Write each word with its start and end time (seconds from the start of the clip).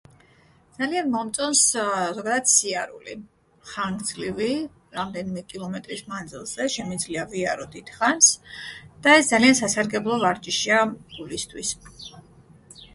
ძალიან 0.75 1.09
მომწონს 1.15 1.59
ზოგადად 2.13 2.47
სიარული. 2.53 3.13
ხანგრძლივი 3.73 4.47
რამდენიმე 4.95 5.43
კილომეტრის 5.53 6.01
მანძილზე 6.13 6.67
შემიძლია 6.77 7.27
ვიარო 7.35 7.69
დიდხანს 7.77 8.31
და 9.05 9.15
ეს 9.21 9.31
ძალიან 9.35 9.59
სასარგებლო 9.63 10.21
ვარჯიშია 10.27 10.81
გულისთვის. 11.19 11.77